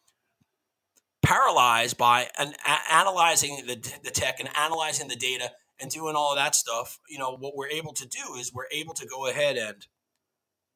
paralyzed 1.22 1.96
by 1.96 2.30
an, 2.38 2.54
a- 2.66 2.92
analyzing 2.92 3.66
the, 3.66 3.74
the 4.04 4.10
tech 4.10 4.40
and 4.40 4.48
analyzing 4.56 5.08
the 5.08 5.16
data 5.16 5.50
and 5.80 5.90
doing 5.90 6.16
all 6.16 6.32
of 6.32 6.38
that 6.38 6.54
stuff. 6.54 6.98
You 7.08 7.18
know, 7.18 7.36
what 7.36 7.56
we're 7.56 7.68
able 7.68 7.92
to 7.94 8.06
do 8.06 8.34
is 8.38 8.52
we're 8.52 8.68
able 8.72 8.94
to 8.94 9.06
go 9.06 9.26
ahead 9.26 9.56
and 9.56 9.86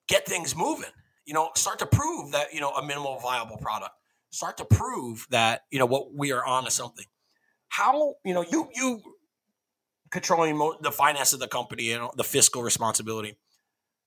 get 0.09 0.27
things 0.27 0.57
moving. 0.57 0.91
You 1.25 1.35
know, 1.35 1.51
start 1.55 1.79
to 1.81 1.87
prove 1.87 2.33
that, 2.33 2.53
you 2.53 2.61
know, 2.61 2.71
a 2.71 2.85
minimal 2.85 3.19
viable 3.21 3.57
product. 3.57 3.93
Start 4.31 4.57
to 4.59 4.65
prove 4.65 5.27
that, 5.31 5.63
you 5.71 5.79
know, 5.79 5.87
what 5.87 6.15
we 6.15 6.33
are 6.33 6.45
on 6.45 6.65
to 6.65 6.71
something. 6.71 7.07
How, 7.69 8.15
you 8.25 8.35
know, 8.35 8.45
you 8.51 8.69
you 8.75 9.01
controlling 10.11 10.57
mo- 10.57 10.79
the 10.81 10.93
finance 10.93 11.33
of 11.33 11.41
the 11.41 11.49
company 11.49 11.93
and 11.93 12.09
the 12.17 12.25
fiscal 12.25 12.63
responsibility. 12.63 13.37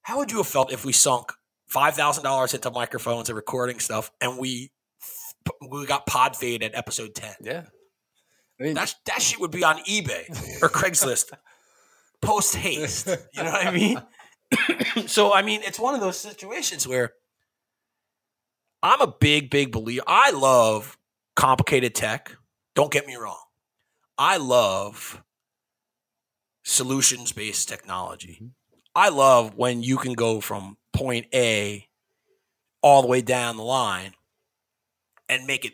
How 0.04 0.20
would 0.20 0.32
you 0.32 0.38
have 0.38 0.48
felt 0.48 0.72
if 0.72 0.86
we 0.86 0.94
sunk 0.94 1.32
five 1.68 1.96
thousand 1.96 2.24
dollars 2.24 2.54
into 2.54 2.70
microphones 2.72 3.30
and 3.30 3.36
recording 3.36 3.80
stuff, 3.80 4.12
and 4.22 4.38
we 4.38 4.72
we 5.70 5.86
got 5.86 6.06
pod 6.06 6.36
fade 6.36 6.64
at 6.64 6.76
episode 6.76 7.16
ten? 7.16 7.34
Yeah. 7.42 7.64
I 8.60 8.64
mean, 8.64 8.74
That 8.76 8.94
that 9.06 9.22
shit 9.22 9.40
would 9.40 9.52
be 9.52 9.64
on 9.64 9.78
eBay 9.80 10.30
or 10.62 10.70
Craigslist 10.70 11.32
post 12.22 12.56
haste. 12.56 13.08
You 13.08 13.44
know 13.44 13.52
what 13.52 13.66
I 13.66 13.72
mean? 13.72 14.02
so 15.08 15.34
I 15.34 15.42
mean, 15.42 15.62
it's 15.64 15.80
one 15.80 15.96
of 15.96 16.02
those 16.02 16.18
situations 16.18 16.88
where 16.88 17.14
I'm 18.82 19.02
a 19.02 19.08
big, 19.08 19.50
big 19.50 19.72
believer. 19.72 20.04
I 20.08 20.32
love 20.32 20.98
complicated 21.36 21.96
tech. 21.96 22.32
Don't 22.76 22.92
get 22.92 23.08
me 23.08 23.16
wrong. 23.16 23.42
I 24.18 24.38
love 24.38 25.24
solutions 26.64 27.32
based 27.32 27.68
technology. 27.68 28.40
Mm-hmm. 28.42 28.48
I 28.96 29.10
love 29.10 29.56
when 29.56 29.84
you 29.84 29.98
can 29.98 30.14
go 30.14 30.40
from 30.40 30.78
point 30.94 31.28
A 31.34 31.88
all 32.82 33.02
the 33.02 33.08
way 33.08 33.22
down 33.22 33.58
the 33.58 33.64
line 33.64 34.14
and 35.28 35.46
make 35.46 35.66
it 35.66 35.74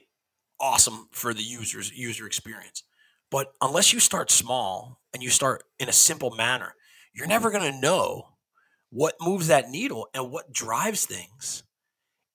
awesome 0.61 1.07
for 1.11 1.33
the 1.33 1.43
user's 1.43 1.91
user 1.91 2.25
experience. 2.25 2.83
But 3.29 3.53
unless 3.61 3.93
you 3.93 3.99
start 3.99 4.29
small 4.29 5.01
and 5.13 5.23
you 5.23 5.29
start 5.29 5.63
in 5.79 5.89
a 5.89 5.93
simple 5.93 6.31
manner, 6.31 6.75
you're 7.13 7.27
never 7.27 7.49
going 7.49 7.71
to 7.71 7.79
know 7.79 8.27
what 8.89 9.15
moves 9.21 9.47
that 9.47 9.69
needle 9.69 10.07
and 10.13 10.31
what 10.31 10.51
drives 10.51 11.05
things 11.05 11.63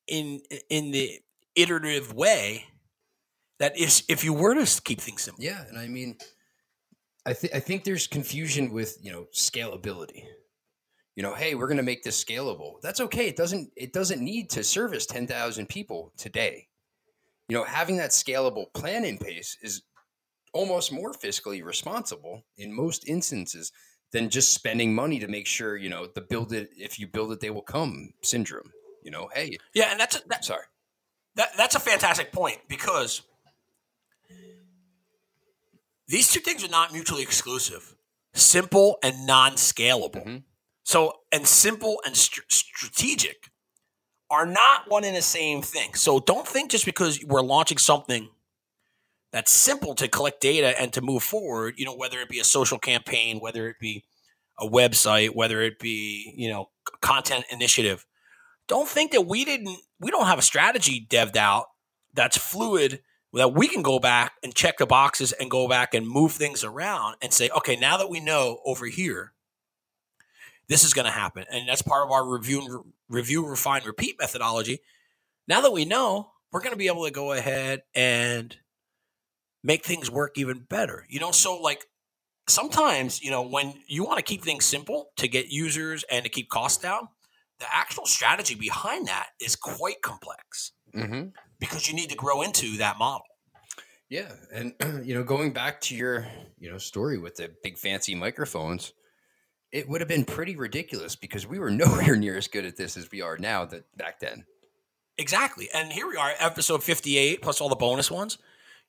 in 0.06 0.40
in 0.70 0.90
the 0.90 1.20
iterative 1.54 2.14
way 2.14 2.64
that 3.58 3.78
is 3.78 4.04
if 4.08 4.24
you 4.24 4.32
were 4.32 4.54
to 4.54 4.82
keep 4.82 5.00
things 5.00 5.22
simple. 5.22 5.42
Yeah, 5.42 5.64
and 5.68 5.78
I 5.78 5.88
mean, 5.88 6.16
I 7.24 7.32
think 7.32 7.54
I 7.54 7.60
think 7.60 7.84
there's 7.84 8.06
confusion 8.06 8.72
with 8.72 8.98
you 9.02 9.12
know 9.12 9.26
scalability. 9.34 10.24
You 11.14 11.22
know, 11.22 11.34
hey, 11.34 11.54
we're 11.54 11.66
going 11.66 11.78
to 11.78 11.82
make 11.82 12.02
this 12.02 12.22
scalable. 12.22 12.80
That's 12.82 13.00
okay. 13.00 13.26
It 13.28 13.36
doesn't 13.36 13.70
it 13.76 13.92
doesn't 13.92 14.20
need 14.20 14.50
to 14.50 14.64
service 14.64 15.06
ten 15.06 15.26
thousand 15.26 15.68
people 15.68 16.12
today. 16.16 16.68
You 17.48 17.56
know, 17.56 17.64
having 17.64 17.96
that 17.98 18.10
scalable 18.10 18.72
plan 18.74 19.04
in 19.04 19.18
place 19.18 19.56
is 19.62 19.82
almost 20.52 20.90
more 20.92 21.12
fiscally 21.12 21.62
responsible 21.64 22.44
in 22.56 22.72
most 22.72 23.06
instances 23.08 23.72
than 24.12 24.30
just 24.30 24.54
spending 24.54 24.94
money 24.94 25.18
to 25.18 25.28
make 25.28 25.46
sure 25.46 25.76
you 25.76 25.88
know 25.88 26.06
the 26.06 26.20
build 26.20 26.52
it 26.52 26.70
if 26.76 26.98
you 26.98 27.06
build 27.06 27.32
it 27.32 27.40
they 27.40 27.50
will 27.50 27.62
come 27.62 28.10
syndrome. 28.22 28.72
You 29.02 29.10
know, 29.12 29.28
hey, 29.34 29.56
Yeah, 29.74 29.90
and 29.92 30.00
that's 30.00 30.16
a, 30.16 30.20
that, 30.28 30.44
sorry. 30.44 30.64
that 31.36 31.50
that's 31.56 31.76
a 31.76 31.80
fantastic 31.80 32.32
point 32.32 32.58
because 32.68 33.22
these 36.08 36.30
two 36.32 36.40
things 36.40 36.64
are 36.64 36.68
not 36.68 36.92
mutually 36.92 37.22
exclusive. 37.22 37.94
Simple 38.34 38.98
and 39.02 39.26
non-scalable. 39.26 40.24
Mhm. 40.24 40.42
So, 40.84 41.20
and 41.32 41.46
simple 41.46 42.00
and 42.04 42.16
str- 42.16 42.42
strategic 42.48 43.50
are 44.30 44.46
not 44.46 44.88
one 44.88 45.04
and 45.04 45.16
the 45.16 45.22
same 45.22 45.62
thing. 45.62 45.94
So, 45.94 46.20
don't 46.20 46.46
think 46.46 46.70
just 46.70 46.84
because 46.84 47.22
we're 47.24 47.42
launching 47.42 47.78
something 47.78 48.28
that's 49.32 49.52
simple 49.52 49.94
to 49.96 50.08
collect 50.08 50.40
data 50.40 50.80
and 50.80 50.92
to 50.92 51.00
move 51.00 51.22
forward, 51.22 51.74
you 51.76 51.84
know, 51.84 51.94
whether 51.94 52.20
it 52.20 52.28
be 52.28 52.40
a 52.40 52.44
social 52.44 52.78
campaign, 52.78 53.38
whether 53.38 53.68
it 53.68 53.76
be 53.78 54.04
a 54.58 54.66
website, 54.66 55.34
whether 55.34 55.62
it 55.62 55.78
be, 55.78 56.32
you 56.36 56.48
know, 56.48 56.70
content 57.00 57.44
initiative. 57.50 58.06
Don't 58.68 58.88
think 58.88 59.12
that 59.12 59.26
we 59.26 59.44
didn't 59.44 59.78
we 60.00 60.10
don't 60.10 60.26
have 60.26 60.38
a 60.38 60.42
strategy 60.42 61.06
devved 61.08 61.36
out 61.36 61.66
that's 62.14 62.36
fluid 62.36 63.00
that 63.32 63.54
we 63.54 63.68
can 63.68 63.82
go 63.82 63.98
back 63.98 64.32
and 64.42 64.54
check 64.54 64.78
the 64.78 64.86
boxes 64.86 65.32
and 65.32 65.50
go 65.50 65.68
back 65.68 65.94
and 65.94 66.08
move 66.08 66.32
things 66.32 66.64
around 66.64 67.16
and 67.20 67.32
say, 67.32 67.50
okay, 67.50 67.76
now 67.76 67.96
that 67.98 68.08
we 68.08 68.20
know 68.20 68.60
over 68.64 68.86
here, 68.86 69.32
this 70.68 70.84
is 70.84 70.94
going 70.94 71.04
to 71.04 71.10
happen, 71.12 71.44
and 71.50 71.68
that's 71.68 71.82
part 71.82 72.04
of 72.04 72.10
our 72.10 72.26
review 72.26 72.60
and 72.60 72.72
re- 72.74 72.80
review, 73.08 73.46
refine, 73.46 73.82
repeat 73.84 74.16
methodology. 74.18 74.80
Now 75.48 75.60
that 75.60 75.72
we 75.72 75.84
know, 75.84 76.32
we're 76.52 76.60
going 76.60 76.72
to 76.72 76.78
be 76.78 76.88
able 76.88 77.04
to 77.04 77.10
go 77.10 77.32
ahead 77.32 77.82
and 77.94 78.56
make 79.62 79.84
things 79.84 80.10
work 80.10 80.38
even 80.38 80.60
better. 80.68 81.04
You 81.08 81.20
know, 81.20 81.30
so 81.30 81.56
like 81.60 81.86
sometimes, 82.48 83.22
you 83.22 83.30
know, 83.30 83.42
when 83.42 83.74
you 83.86 84.04
want 84.04 84.18
to 84.18 84.24
keep 84.24 84.42
things 84.42 84.64
simple 84.64 85.10
to 85.16 85.28
get 85.28 85.48
users 85.48 86.04
and 86.10 86.24
to 86.24 86.30
keep 86.30 86.48
costs 86.48 86.82
down, 86.82 87.08
the 87.58 87.66
actual 87.72 88.06
strategy 88.06 88.54
behind 88.54 89.06
that 89.08 89.28
is 89.40 89.56
quite 89.56 90.02
complex 90.02 90.72
Mm-hmm. 90.94 91.28
because 91.60 91.88
you 91.88 91.94
need 91.94 92.08
to 92.08 92.16
grow 92.16 92.40
into 92.40 92.78
that 92.78 92.98
model. 92.98 93.26
Yeah, 94.08 94.32
and 94.52 94.72
you 95.04 95.14
know, 95.14 95.22
going 95.24 95.52
back 95.52 95.80
to 95.82 95.94
your 95.94 96.26
you 96.58 96.70
know 96.70 96.78
story 96.78 97.18
with 97.18 97.36
the 97.36 97.50
big 97.62 97.76
fancy 97.76 98.14
microphones, 98.14 98.94
it 99.72 99.88
would 99.88 100.00
have 100.00 100.08
been 100.08 100.24
pretty 100.24 100.56
ridiculous 100.56 101.16
because 101.16 101.46
we 101.46 101.58
were 101.58 101.70
nowhere 101.72 102.16
near 102.16 102.36
as 102.36 102.48
good 102.48 102.64
at 102.64 102.76
this 102.76 102.96
as 102.96 103.10
we 103.10 103.22
are 103.22 103.38
now. 103.38 103.64
That 103.64 103.84
back 103.96 104.20
then, 104.20 104.44
Exactly. 105.18 105.68
And 105.72 105.92
here 105.92 106.06
we 106.06 106.16
are, 106.16 106.32
episode 106.38 106.82
58, 106.82 107.40
plus 107.40 107.60
all 107.60 107.68
the 107.68 107.76
bonus 107.76 108.10
ones. 108.10 108.36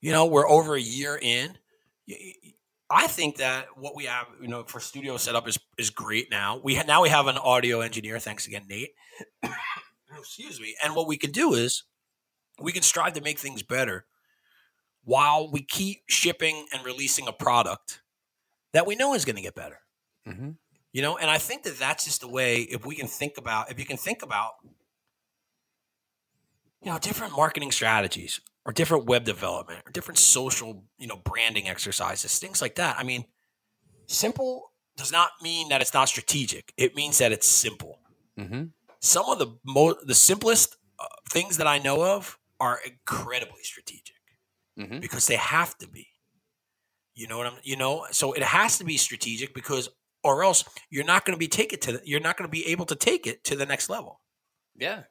You 0.01 0.11
know, 0.11 0.25
we're 0.25 0.47
over 0.47 0.75
a 0.75 0.81
year 0.81 1.17
in. 1.21 1.57
I 2.89 3.07
think 3.07 3.37
that 3.37 3.67
what 3.75 3.95
we 3.95 4.05
have, 4.05 4.27
you 4.41 4.47
know, 4.47 4.63
for 4.63 4.79
studio 4.79 5.17
setup 5.17 5.47
is 5.47 5.57
is 5.77 5.89
great 5.89 6.29
now. 6.29 6.59
We 6.63 6.75
ha- 6.75 6.85
now 6.87 7.01
we 7.01 7.09
have 7.09 7.27
an 7.27 7.37
audio 7.37 7.81
engineer. 7.81 8.19
Thanks 8.19 8.47
again, 8.47 8.65
Nate. 8.69 8.91
Excuse 10.17 10.59
me. 10.59 10.75
And 10.83 10.95
what 10.95 11.07
we 11.07 11.17
can 11.17 11.31
do 11.31 11.53
is 11.53 11.83
we 12.61 12.71
can 12.71 12.83
strive 12.83 13.13
to 13.13 13.21
make 13.21 13.39
things 13.39 13.63
better 13.63 14.05
while 15.03 15.49
we 15.51 15.61
keep 15.61 16.03
shipping 16.07 16.65
and 16.73 16.85
releasing 16.85 17.27
a 17.27 17.33
product 17.33 18.01
that 18.73 18.85
we 18.85 18.95
know 18.95 19.13
is 19.13 19.25
going 19.25 19.35
to 19.37 19.41
get 19.41 19.55
better. 19.55 19.79
mm-hmm. 20.27 20.51
You 20.97 21.03
know, 21.03 21.15
and 21.15 21.29
I 21.29 21.37
think 21.37 21.61
that 21.61 21.77
that's 21.77 22.05
just 22.05 22.21
the 22.21 22.27
way. 22.27 22.61
If 22.61 22.83
we 22.83 22.95
can 22.95 23.05
think 23.05 23.37
about, 23.37 23.69
if 23.69 23.77
you 23.77 23.85
can 23.85 23.97
think 23.97 24.23
about, 24.23 24.53
you 26.81 26.91
know, 26.91 26.97
different 26.97 27.37
marketing 27.37 27.71
strategies 27.71 28.41
or 28.65 28.73
different 28.73 29.05
web 29.05 29.23
development 29.23 29.83
or 29.85 29.91
different 29.91 30.17
social, 30.17 30.85
you 30.97 31.05
know, 31.05 31.17
branding 31.17 31.67
exercises, 31.67 32.39
things 32.39 32.63
like 32.63 32.73
that. 32.77 32.97
I 32.97 33.03
mean, 33.03 33.25
simple 34.07 34.71
does 34.95 35.11
not 35.11 35.29
mean 35.39 35.69
that 35.69 35.83
it's 35.83 35.93
not 35.93 36.09
strategic. 36.09 36.73
It 36.77 36.95
means 36.95 37.19
that 37.19 37.31
it's 37.31 37.45
simple. 37.45 37.99
Mm-hmm. 38.35 38.63
Some 38.99 39.29
of 39.29 39.37
the 39.37 39.55
most, 39.63 40.07
the 40.07 40.15
simplest 40.15 40.77
uh, 40.99 41.05
things 41.29 41.57
that 41.57 41.67
I 41.67 41.77
know 41.77 42.03
of 42.03 42.39
are 42.59 42.79
incredibly 42.83 43.61
strategic 43.61 44.15
Mm-hmm. 44.79 44.99
because 44.99 45.27
they 45.27 45.35
have 45.35 45.77
to 45.77 45.87
be. 45.87 46.07
You 47.13 47.27
know 47.27 47.37
what 47.37 47.47
I'm 47.47 47.57
you 47.63 47.75
know, 47.75 48.05
so 48.11 48.33
it 48.33 48.43
has 48.43 48.77
to 48.77 48.83
be 48.83 48.97
strategic 48.97 49.55
because 49.55 49.89
or 50.23 50.43
else 50.43 50.63
you're 50.89 51.05
not 51.05 51.25
going 51.25 51.35
to 51.35 51.39
be 51.39 51.47
take 51.47 51.73
it 51.73 51.81
to 51.83 51.93
the, 51.93 52.01
you're 52.03 52.19
not 52.19 52.37
going 52.37 52.47
to 52.47 52.51
be 52.51 52.67
able 52.67 52.85
to 52.85 52.95
take 52.95 53.27
it 53.27 53.43
to 53.45 53.55
the 53.55 53.65
next 53.65 53.89
level. 53.89 54.21
Yeah. 54.75 55.03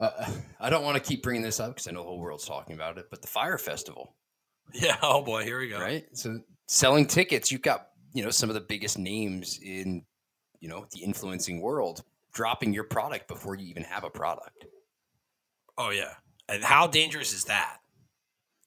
Uh, 0.00 0.30
I 0.58 0.70
don't 0.70 0.84
want 0.84 0.96
to 0.96 1.08
keep 1.08 1.22
bringing 1.22 1.42
this 1.42 1.60
up 1.60 1.70
because 1.70 1.86
I 1.86 1.90
know 1.90 2.00
the 2.00 2.08
whole 2.08 2.18
world's 2.20 2.46
talking 2.46 2.74
about 2.74 2.98
it, 2.98 3.06
but 3.10 3.20
the 3.22 3.28
Fyre 3.28 3.58
Festival, 3.58 4.14
Yeah, 4.72 4.96
oh 5.02 5.22
boy, 5.22 5.44
here 5.44 5.58
we 5.60 5.68
go. 5.68 5.80
right? 5.80 6.04
So 6.12 6.40
selling 6.68 7.06
tickets, 7.06 7.50
you've 7.52 7.62
got 7.62 7.88
you 8.12 8.22
know 8.24 8.30
some 8.30 8.48
of 8.50 8.54
the 8.54 8.60
biggest 8.60 8.98
names 8.98 9.58
in 9.62 10.04
you 10.60 10.68
know 10.68 10.86
the 10.92 11.00
influencing 11.00 11.60
world 11.60 12.02
dropping 12.32 12.72
your 12.72 12.84
product 12.84 13.26
before 13.28 13.56
you 13.56 13.66
even 13.66 13.82
have 13.82 14.04
a 14.04 14.10
product. 14.10 14.64
Oh 15.76 15.90
yeah. 15.90 16.14
And 16.48 16.62
how 16.64 16.86
dangerous 16.86 17.32
is 17.32 17.44
that? 17.44 17.78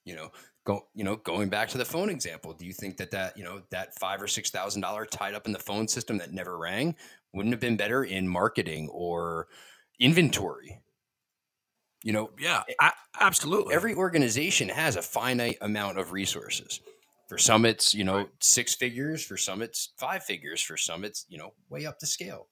you 0.05 0.15
know 0.15 0.29
go 0.65 0.87
you 0.93 1.03
know 1.03 1.15
going 1.17 1.49
back 1.49 1.67
to 1.69 1.77
the 1.77 1.85
phone 1.85 2.09
example 2.09 2.53
do 2.53 2.65
you 2.65 2.73
think 2.73 2.95
that 2.97 3.11
that 3.11 3.37
you 3.37 3.43
know 3.43 3.61
that 3.69 3.93
five 3.99 4.21
or 4.21 4.27
six 4.27 4.49
thousand 4.49 4.81
dollar 4.81 5.05
tied 5.05 5.33
up 5.33 5.45
in 5.45 5.51
the 5.51 5.59
phone 5.59 5.87
system 5.87 6.17
that 6.17 6.31
never 6.31 6.57
rang 6.57 6.95
wouldn't 7.33 7.53
have 7.53 7.59
been 7.59 7.75
better 7.77 8.03
in 8.05 8.27
marketing 8.27 8.87
or 8.91 9.47
inventory 9.99 10.79
you 12.03 12.11
know 12.13 12.29
Yeah, 12.39 12.63
a- 12.81 12.91
absolutely. 13.19 13.73
every 13.75 13.93
organization 13.93 14.69
has 14.69 14.95
a 14.95 15.01
finite 15.01 15.57
amount 15.61 15.97
of 15.99 16.11
resources 16.11 16.79
for 17.29 17.37
some 17.37 17.65
it's 17.65 17.93
you 17.93 18.03
know 18.03 18.17
Right. 18.17 18.29
six 18.41 18.75
figures 18.75 19.23
for 19.25 19.37
some 19.37 19.61
it's 19.61 19.93
five 19.97 20.23
figures 20.23 20.61
for 20.61 20.77
some 20.77 21.03
it's 21.03 21.25
you 21.29 21.37
know 21.37 21.53
way 21.69 21.85
up 21.85 21.99
the 21.99 22.07
scale 22.07 22.47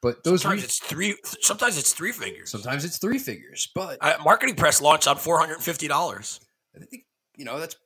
but 0.00 0.24
those 0.24 0.42
sometimes 0.42 0.62
re- 0.62 0.64
it's 0.66 0.78
three 0.80 1.16
sometimes 1.40 1.78
it's 1.78 1.92
three 1.92 2.12
figures. 2.12 2.50
sometimes 2.50 2.84
it's 2.84 2.98
three 2.98 3.18
figures 3.18 3.68
but 3.74 3.98
Uh, 4.00 4.14
marketing 4.24 4.56
press 4.56 4.80
launched 4.80 5.06
on 5.06 5.16
$450. 5.16 6.40
I 6.74 6.78
think 6.84 7.04
you 7.36 7.44
know 7.44 7.58
that's 7.58 7.76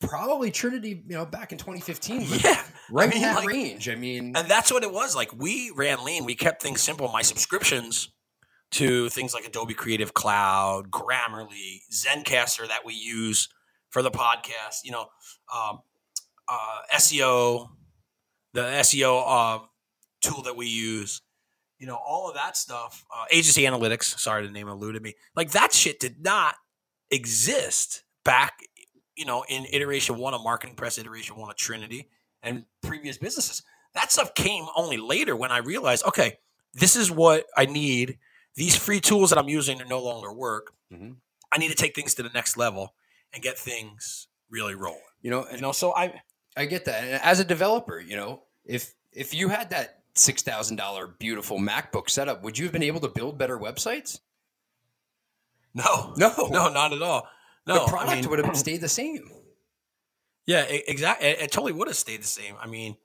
probably 0.00 0.50
Trinity, 0.50 1.02
you 1.06 1.16
know, 1.16 1.24
back 1.24 1.52
in 1.52 1.58
2015. 1.58 2.22
Yeah. 2.44 2.62
right 2.90 3.08
mean, 3.08 3.16
in 3.18 3.22
that 3.22 3.36
like- 3.36 3.48
range. 3.48 3.88
I 3.88 3.94
mean, 3.94 4.36
And 4.36 4.48
that's 4.48 4.70
what 4.72 4.82
it 4.82 4.92
was. 4.92 5.14
Like 5.16 5.32
we 5.36 5.70
ran 5.74 6.04
lean. 6.04 6.24
We 6.24 6.34
kept 6.34 6.62
things 6.62 6.82
simple. 6.82 7.08
My 7.08 7.22
subscriptions 7.22 8.10
to 8.72 9.08
things 9.10 9.34
like 9.34 9.44
Adobe 9.44 9.74
Creative 9.74 10.12
Cloud, 10.14 10.90
Grammarly, 10.90 11.78
Zencastr 11.92 12.66
that 12.68 12.84
we 12.84 12.94
use 12.94 13.48
for 13.90 14.02
the 14.02 14.10
podcast. 14.10 14.78
You 14.84 14.92
know, 14.92 15.06
um, 15.54 15.80
uh, 16.48 16.78
SEO, 16.94 17.68
the 18.54 18.62
SEO 18.62 19.22
uh, 19.26 19.58
tool 20.22 20.42
that 20.42 20.56
we 20.56 20.66
use. 20.66 21.20
You 21.78 21.86
know, 21.86 21.96
all 22.06 22.28
of 22.28 22.34
that 22.36 22.56
stuff. 22.56 23.04
Uh, 23.14 23.24
agency 23.30 23.62
analytics. 23.62 24.18
Sorry, 24.18 24.46
the 24.46 24.52
name 24.52 24.68
eluded 24.68 25.02
me. 25.02 25.14
Like 25.36 25.50
that 25.52 25.72
shit 25.72 25.98
did 26.00 26.22
not 26.22 26.54
exist 27.10 28.04
back. 28.24 28.60
You 29.16 29.26
know, 29.26 29.44
in 29.48 29.66
iteration 29.72 30.16
one 30.18 30.32
of 30.34 30.42
Marketing 30.42 30.74
Press, 30.74 30.98
iteration 30.98 31.36
one 31.36 31.50
of 31.50 31.56
Trinity, 31.56 32.08
and 32.42 32.64
previous 32.82 33.18
businesses 33.18 33.62
that 33.94 34.10
stuff 34.10 34.34
came 34.34 34.64
only 34.74 34.96
later 34.96 35.36
when 35.36 35.52
I 35.52 35.58
realized, 35.58 36.06
okay, 36.06 36.38
this 36.72 36.96
is 36.96 37.10
what 37.10 37.44
I 37.56 37.66
need. 37.66 38.18
These 38.54 38.74
free 38.74 39.00
tools 39.00 39.28
that 39.30 39.38
I'm 39.38 39.50
using 39.50 39.78
to 39.80 39.84
no 39.84 40.02
longer 40.02 40.32
work. 40.32 40.72
Mhm. 40.90 41.16
I 41.52 41.58
need 41.58 41.68
to 41.68 41.74
take 41.74 41.94
things 41.94 42.14
to 42.14 42.22
the 42.22 42.30
next 42.30 42.56
level 42.56 42.94
and 43.34 43.42
get 43.42 43.58
things 43.58 44.28
really 44.48 44.74
rolling. 44.74 45.00
you 45.20 45.30
know, 45.30 45.46
You 45.50 45.60
know, 45.60 45.72
so 45.72 45.94
I 45.94 46.22
I 46.56 46.64
get 46.64 46.86
that. 46.86 47.04
And 47.04 47.22
as 47.22 47.38
a 47.38 47.44
developer, 47.44 48.00
you 48.00 48.16
know, 48.16 48.44
if 48.64 48.94
if 49.12 49.34
you 49.34 49.50
had 49.50 49.68
that 49.70 50.02
six 50.14 50.42
thousand 50.42 50.76
dollar 50.76 51.06
beautiful 51.06 51.58
MacBook 51.58 52.08
setup, 52.08 52.42
would 52.42 52.56
you 52.56 52.64
have 52.64 52.72
been 52.72 52.82
able 52.82 53.00
to 53.00 53.08
build 53.08 53.36
better 53.36 53.58
websites? 53.58 54.20
no, 55.74 56.12
No, 56.16 56.48
no, 56.50 56.68
not 56.70 56.92
at 56.92 57.02
all. 57.02 57.28
No, 57.66 57.84
the 57.84 57.90
product 57.90 58.10
I 58.12 58.20
mean, 58.20 58.30
would 58.30 58.38
have 58.44 58.56
stayed 58.56 58.80
the 58.80 58.88
same. 58.88 59.30
Yeah, 60.46 60.62
exactly. 60.62 61.28
It, 61.28 61.40
it 61.42 61.52
totally 61.52 61.72
would 61.72 61.88
have 61.88 61.96
stayed 61.96 62.22
the 62.22 62.26
same. 62.26 62.56
I 62.60 62.66
mean, 62.66 62.96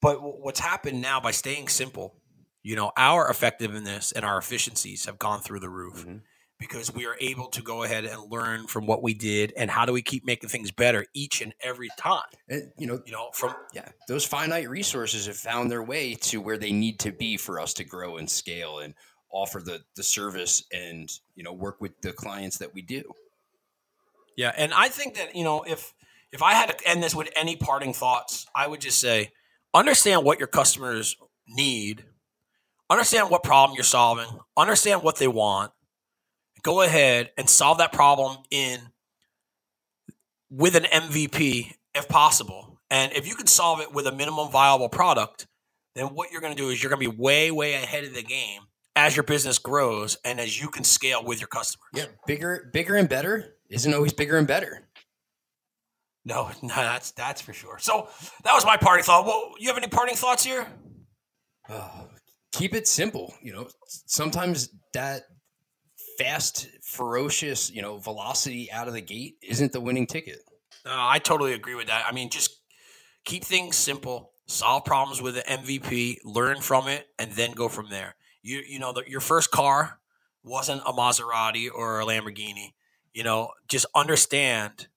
but 0.00 0.20
what's 0.22 0.60
happened 0.60 1.00
now 1.00 1.20
by 1.20 1.30
staying 1.32 1.68
simple, 1.68 2.22
you 2.62 2.76
know, 2.76 2.92
our 2.96 3.30
effectiveness 3.30 4.12
and 4.12 4.24
our 4.24 4.38
efficiencies 4.38 5.06
have 5.06 5.18
gone 5.18 5.40
through 5.40 5.60
the 5.60 5.70
roof 5.70 6.04
Mhm. 6.06 6.22
because 6.58 6.92
we 6.92 7.06
are 7.06 7.16
able 7.20 7.48
to 7.50 7.62
go 7.62 7.82
ahead 7.84 8.04
and 8.04 8.30
learn 8.30 8.66
from 8.66 8.86
what 8.86 9.02
we 9.02 9.14
did 9.14 9.52
and 9.56 9.70
how 9.70 9.86
do 9.86 9.92
we 9.92 10.02
keep 10.02 10.24
making 10.24 10.48
things 10.50 10.70
better 10.70 11.06
each 11.14 11.40
and 11.40 11.54
every 11.60 11.88
time. 11.98 12.26
And, 12.48 12.72
you 12.78 12.86
know, 12.86 13.02
You 13.06 13.12
know, 13.12 13.30
from 13.34 13.54
yeah, 13.72 13.90
those 14.08 14.24
finite 14.26 14.68
resources 14.70 15.26
have 15.26 15.38
found 15.38 15.70
their 15.70 15.82
way 15.82 16.14
to 16.16 16.40
where 16.40 16.58
they 16.58 16.72
need 16.72 17.00
to 17.00 17.12
be 17.12 17.36
for 17.36 17.60
us 17.60 17.74
to 17.74 17.84
grow 17.84 18.16
and 18.18 18.30
scale 18.30 18.80
and 18.80 18.94
offer 19.30 19.60
the 19.60 19.84
the 19.96 20.02
service 20.02 20.64
and 20.72 21.10
you 21.34 21.42
know 21.44 21.52
work 21.52 21.80
with 21.80 22.00
the 22.02 22.12
clients 22.12 22.58
that 22.58 22.74
we 22.74 22.82
do. 22.82 23.14
Yeah, 24.36 24.52
and 24.56 24.72
I 24.74 24.88
think 24.88 25.14
that 25.16 25.34
you 25.34 25.44
know 25.44 25.62
if 25.62 25.94
if 26.32 26.42
I 26.42 26.52
had 26.52 26.76
to 26.76 26.88
end 26.88 27.02
this 27.02 27.14
with 27.14 27.30
any 27.34 27.56
parting 27.56 27.94
thoughts, 27.94 28.46
I 28.54 28.66
would 28.66 28.80
just 28.80 29.00
say 29.00 29.32
understand 29.72 30.24
what 30.24 30.38
your 30.38 30.48
customers 30.48 31.16
need, 31.48 32.04
understand 32.90 33.30
what 33.30 33.42
problem 33.42 33.74
you're 33.74 33.84
solving, 33.84 34.26
understand 34.56 35.02
what 35.02 35.16
they 35.16 35.28
want. 35.28 35.72
Go 36.62 36.82
ahead 36.82 37.30
and 37.38 37.48
solve 37.48 37.78
that 37.78 37.92
problem 37.92 38.38
in 38.50 38.80
with 40.50 40.76
an 40.76 40.84
MVP 40.84 41.72
if 41.94 42.08
possible. 42.08 42.80
And 42.90 43.12
if 43.12 43.26
you 43.26 43.34
can 43.34 43.46
solve 43.46 43.80
it 43.80 43.92
with 43.92 44.06
a 44.06 44.12
minimum 44.12 44.50
viable 44.50 44.88
product, 44.88 45.46
then 45.94 46.06
what 46.08 46.30
you're 46.30 46.40
going 46.40 46.54
to 46.54 46.62
do 46.62 46.68
is 46.68 46.82
you're 46.82 46.90
going 46.90 47.02
to 47.02 47.10
be 47.10 47.16
way 47.16 47.50
way 47.50 47.74
ahead 47.74 48.04
of 48.04 48.14
the 48.14 48.22
game 48.22 48.62
as 48.94 49.16
your 49.16 49.22
business 49.22 49.58
grows 49.58 50.16
and 50.24 50.40
as 50.40 50.60
you 50.60 50.68
can 50.68 50.84
scale 50.84 51.24
with 51.24 51.40
your 51.40 51.48
customers. 51.48 51.88
Yeah, 51.94 52.06
bigger, 52.26 52.70
bigger 52.72 52.96
and 52.96 53.08
better 53.08 53.55
isn't 53.70 53.92
always 53.92 54.12
bigger 54.12 54.36
and 54.38 54.46
better. 54.46 54.82
No, 56.24 56.50
no, 56.62 56.74
that's 56.74 57.12
that's 57.12 57.40
for 57.40 57.52
sure. 57.52 57.78
So 57.78 58.08
that 58.44 58.52
was 58.52 58.66
my 58.66 58.76
party 58.76 59.02
thought. 59.02 59.24
Well, 59.24 59.52
you 59.58 59.68
have 59.68 59.78
any 59.78 59.88
parting 59.88 60.16
thoughts 60.16 60.44
here? 60.44 60.66
Oh, 61.68 62.08
keep 62.52 62.74
it 62.74 62.86
simple. 62.86 63.34
You 63.42 63.52
know, 63.52 63.68
sometimes 63.86 64.68
that 64.92 65.22
fast, 66.18 66.68
ferocious, 66.82 67.70
you 67.70 67.82
know, 67.82 67.98
velocity 67.98 68.70
out 68.72 68.88
of 68.88 68.94
the 68.94 69.00
gate 69.00 69.34
isn't 69.42 69.72
the 69.72 69.80
winning 69.80 70.06
ticket. 70.06 70.38
Uh, 70.84 70.90
I 70.94 71.18
totally 71.18 71.52
agree 71.52 71.74
with 71.74 71.88
that. 71.88 72.04
I 72.06 72.12
mean, 72.12 72.30
just 72.30 72.60
keep 73.24 73.44
things 73.44 73.76
simple, 73.76 74.32
solve 74.46 74.84
problems 74.84 75.20
with 75.20 75.34
the 75.34 75.42
MVP, 75.42 76.18
learn 76.24 76.60
from 76.60 76.88
it, 76.88 77.06
and 77.18 77.32
then 77.32 77.52
go 77.52 77.68
from 77.68 77.90
there. 77.90 78.14
You 78.42 78.62
you 78.66 78.78
know, 78.78 78.92
the, 78.92 79.02
your 79.06 79.20
first 79.20 79.50
car 79.50 79.98
wasn't 80.42 80.82
a 80.86 80.92
Maserati 80.92 81.68
or 81.72 82.00
a 82.00 82.04
Lamborghini. 82.04 82.72
You 83.16 83.24
know, 83.24 83.52
just 83.66 83.86
understand 83.94 84.88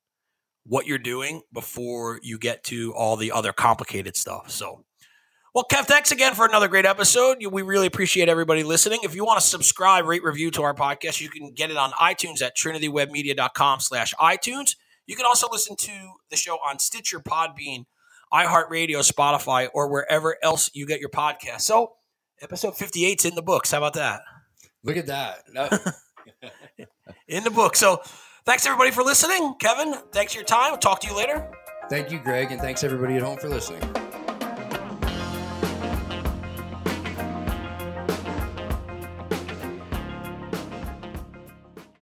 what 0.65 0.85
you're 0.85 0.97
doing 0.97 1.41
before 1.53 2.19
you 2.21 2.37
get 2.37 2.65
to 2.65 2.93
all 2.93 3.15
the 3.15 3.31
other 3.31 3.53
complicated 3.53 4.17
stuff. 4.17 4.51
So. 4.51 4.83
Well, 5.55 5.65
Kev, 5.71 5.85
thanks 5.85 6.11
again 6.11 6.35
for 6.35 6.45
another 6.45 6.67
great 6.67 6.85
episode. 6.85 7.37
We 7.49 7.61
really 7.61 7.87
appreciate 7.87 8.27
everybody 8.27 8.63
listening. 8.63 8.99
If 9.03 9.15
you 9.15 9.23
want 9.23 9.39
to 9.39 9.45
subscribe, 9.45 10.05
rate, 10.05 10.21
review 10.21 10.51
to 10.51 10.63
our 10.63 10.75
podcast, 10.75 11.21
you 11.21 11.29
can 11.29 11.53
get 11.53 11.71
it 11.71 11.77
on 11.77 11.91
iTunes 11.91 12.41
at 12.41 12.57
trinitywebmedia.com 12.57 13.79
slash 13.79 14.13
iTunes. 14.15 14.75
You 15.07 15.15
can 15.15 15.25
also 15.25 15.47
listen 15.49 15.77
to 15.77 16.11
the 16.29 16.35
show 16.35 16.57
on 16.57 16.77
Stitcher, 16.77 17.21
Podbean, 17.21 17.85
iHeartRadio, 18.33 18.99
Spotify, 18.99 19.69
or 19.73 19.89
wherever 19.89 20.35
else 20.43 20.69
you 20.73 20.85
get 20.85 20.99
your 20.99 21.09
podcast. 21.09 21.61
So, 21.61 21.93
episode 22.41 22.73
58's 22.73 23.23
in 23.23 23.35
the 23.35 23.41
books. 23.41 23.71
How 23.71 23.77
about 23.77 23.93
that? 23.93 24.21
Look 24.83 24.97
at 24.97 25.07
that. 25.07 25.39
No, 25.51 25.69
In 27.29 27.43
the 27.43 27.51
book. 27.51 27.75
So, 27.75 28.01
thanks 28.43 28.65
everybody 28.65 28.89
for 28.91 29.03
listening. 29.03 29.53
Kevin, 29.59 29.93
thanks 30.11 30.33
for 30.33 30.39
your 30.39 30.45
time. 30.45 30.71
I'll 30.71 30.77
talk 30.77 30.99
to 31.01 31.07
you 31.07 31.15
later. 31.15 31.49
thank 31.89 32.11
you, 32.11 32.19
Greg, 32.19 32.51
and 32.51 32.59
thanks 32.59 32.83
everybody 32.83 33.15
at 33.15 33.21
home 33.21 33.37
for 33.37 33.49
listening. 33.49 33.81